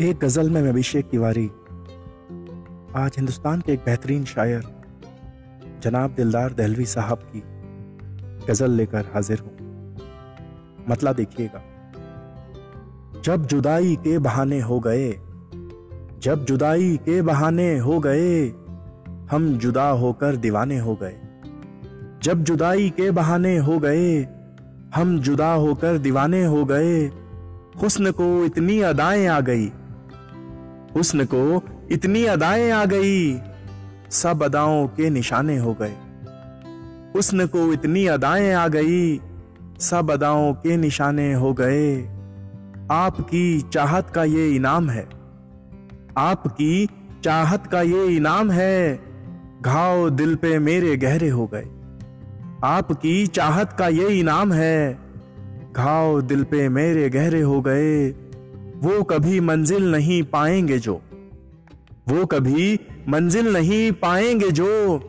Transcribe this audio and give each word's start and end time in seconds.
एक 0.00 0.16
गज़ल 0.16 0.50
में 0.50 0.68
अभिषेक 0.68 1.08
तिवारी। 1.08 1.46
आज 2.96 3.12
हिंदुस्तान 3.16 3.60
के 3.60 3.72
एक 3.72 3.78
बेहतरीन 3.78 4.24
शायर, 4.24 4.62
जनाब 5.82 6.10
दिलदार 6.10 6.52
दहलवी 6.52 6.86
साहब 6.86 7.18
की 7.18 7.42
गज़ल 8.46 8.70
लेकर 8.70 9.04
हाजिर 9.14 9.38
हूँ। 9.38 9.52
मतला 10.90 11.12
देखिएगा। 11.12 11.62
जब 13.24 13.46
जुदाई 13.46 13.96
के 13.96 14.18
बहाने 14.18 14.60
हो 14.60 14.80
गए, 14.80 15.12
जब 16.18 16.44
जुदाई 16.48 16.96
के 16.96 17.22
बहाने 17.22 17.78
हो 17.78 18.00
गए, 18.00 18.48
हम 19.30 19.58
जुदा 19.58 19.88
होकर 19.88 20.36
दीवाने 20.36 20.78
हो 20.78 20.94
गए। 20.94 21.16
जब 22.22 22.44
जुदाई 22.44 22.90
के 22.90 23.10
बहाने 23.10 23.58
हो 23.58 23.78
गए, 23.78 24.28
हम 24.94 25.20
जुदा 25.20 25.52
होकर 25.52 25.98
दीवाने 25.98 26.44
हो 26.44 26.64
गए। 26.64 27.06
हुस्न 27.82 28.10
को 28.10 28.44
इतनी 28.44 28.80
अदाएँ 28.80 29.26
आ 29.26 29.40
गई 29.40 29.72
हुस्न 30.96 31.24
को 31.24 31.62
इतनी 31.90 32.24
अदाएँ 32.24 32.70
आ 32.70 32.84
गई। 32.84 33.40
सब 34.10 34.42
अदाओं 34.42 34.88
के 34.88 35.10
निशाने 35.10 35.58
हो 35.58 35.76
गए। 35.82 35.94
हुस्न 37.14 37.46
को 37.46 37.72
इतनी 37.72 38.06
अदाएँ 38.06 38.52
आ 38.52 38.68
गई। 38.68 39.20
सब 39.80 40.10
अदाओं 40.10 40.54
के 40.54 40.76
निशाने 40.76 41.34
हो 41.34 41.54
गए। 41.54 42.02
आपकी 42.90 43.60
चाहत 43.60 44.10
का 44.10 44.24
ये 44.24 44.50
इनाम 44.50 44.90
है। 44.90 45.08
आपकी 46.18 46.88
चाहत 47.24 47.66
का 47.66 47.82
ये 47.82 48.06
इनाम 48.06 48.50
है। 48.50 49.00
घाव 49.62 50.10
दिल 50.10 50.34
पे 50.34 50.58
मेरे 50.58 50.96
गहरे 50.96 51.28
हो 51.28 51.46
गए। 51.46 51.66
आपकी 52.64 53.26
चाहत 53.26 53.72
का 53.72 53.88
ये 53.88 54.08
इनाम 54.08 54.52
है। 54.52 54.98
घाव 55.76 56.22
दिल 56.22 56.44
पे 56.44 56.68
मेरे 56.68 57.10
गहरे 57.10 57.40
हो 57.40 57.60
गए। 57.60 58.10
वो 58.82 59.02
कभी 59.02 59.40
मंजिल 59.40 59.90
नहीं 59.90 60.22
पाएँगे 60.22 60.78
जो। 60.78 61.02
वो 62.08 62.26
कभी 62.26 62.80
मंजिल 63.08 63.52
नहीं 63.52 63.92
पाएँगे 63.92 64.50
जो 64.50 65.00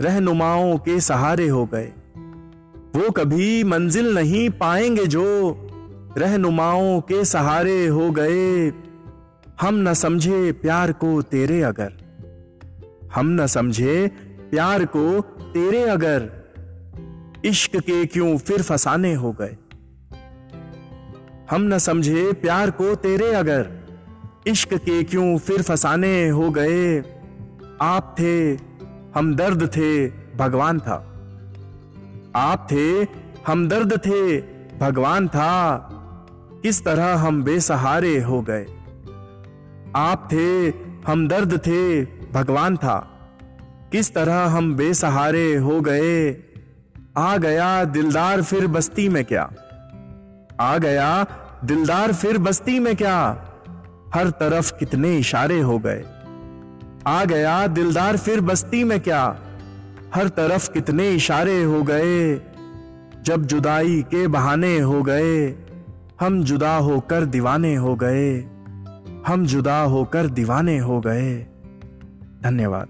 रहनुमाओं 0.00 0.78
के 0.78 1.00
सहारे 1.00 1.48
हो 1.48 1.66
गए। 1.66 1.92
वो 2.96 3.10
कभी 3.10 3.64
मंजिल 3.64 4.14
नहीं 4.14 4.50
पाएँगे 4.50 5.06
जो 5.06 5.58
रहनुमाओं 6.18 7.00
के 7.00 7.24
सहारे 7.24 7.86
हो 7.86 8.10
गए। 8.10 8.68
हम 9.60 9.74
न 9.74 9.94
समझे 9.94 10.52
प्यार 10.52 10.92
को 10.92 11.22
तेरे 11.22 11.62
अगर। 11.62 11.92
हम 13.14 13.42
न 13.42 13.46
समझे 13.46 14.10
प्यार 14.50 14.84
को 14.84 15.20
तेरे 15.42 15.82
अगर। 15.82 16.30
इश्क 17.44 17.76
के 17.76 18.06
क्यों 18.06 18.38
फिर 18.38 18.62
फसाने 18.62 19.14
हो 19.14 19.32
गए। 19.32 19.56
हम 21.50 21.62
न 21.62 21.78
समझे 21.78 22.32
प्यार 22.32 22.70
को 22.70 22.94
तेरे 22.94 23.32
अगर। 23.32 23.70
इश्क 24.46 24.74
के 24.74 25.02
क्यों 25.02 25.38
फिर 25.38 25.62
फसाने 25.62 26.28
हो 26.28 26.50
गए? 26.50 26.98
आप 27.80 28.16
थे, 28.18 28.52
हम 29.14 29.34
दर्द 29.36 29.66
थे, 29.76 30.08
भगवान 30.36 30.80
था। 30.80 31.10
आप 32.36 32.68
थे, 32.72 33.02
हम 33.46 33.68
दर्द 33.68 33.92
थे, 33.92 34.40
भगवान 34.78 35.28
था। 35.28 35.76
किस 36.62 36.84
तरह 36.84 37.14
हम 37.14 37.44
बेसहारे 37.44 38.20
हो 38.20 38.42
गए? 38.42 38.66
आप 39.96 40.28
थे, 40.32 40.66
हम 41.06 41.28
दर्द 41.28 41.58
थे, 41.58 42.04
भगवान 42.32 42.76
था। 42.76 43.10
किस 43.92 44.14
तरह 44.14 44.44
हम 44.44 44.76
बेसहारे 44.76 45.56
हो 45.56 45.80
गए? 45.80 46.36
आ 47.16 47.36
गया 47.36 47.84
दिलदार 47.84 48.42
फिर 48.42 48.66
बस्ती 48.66 49.08
में 49.08 49.24
क्या? 49.24 49.50
आ 50.60 50.78
गया, 50.78 51.26
दिलदार 51.64 52.12
फिर 52.12 52.38
बस्ती 52.38 52.78
में 52.78 52.96
क्या? 52.96 53.44
हर 54.14 54.30
तरफ़ 54.30 54.72
कितने 54.78 55.16
इशारे 55.16 55.60
हो 55.60 55.78
गए। 55.78 56.04
आ 57.06 57.24
गया, 57.24 57.66
दिलदार 57.66 58.16
फिर 58.16 58.40
बस्ती 58.40 58.84
में 58.84 59.00
क्या? 59.00 59.36
हर 60.14 60.28
तरफ़ 60.28 60.72
कितने 60.72 61.10
इशारे 61.10 61.62
हो 61.62 61.82
गए। 61.82 62.34
जब 63.24 63.44
जुदाई 63.46 64.02
के 64.02 64.26
बहाने 64.26 64.78
हो 64.78 65.02
गए, 65.02 65.54
हम 66.20 66.44
जुदा 66.44 66.76
होकर 66.76 67.24
दीवाने 67.24 67.74
हो 67.74 67.94
गए। 67.94 68.38
हम 69.26 69.46
जुदा 69.46 69.82
होकर 69.82 70.26
दीवाने 70.26 70.78
हो 70.78 71.00
गए। 71.00 71.46
धन्यवाद। 72.42 72.88